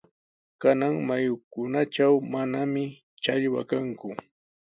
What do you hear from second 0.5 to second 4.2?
Kanan mayukunatraw mananami challwa kanku.